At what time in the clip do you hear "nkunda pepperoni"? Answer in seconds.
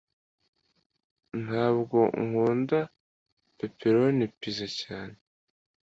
2.23-4.25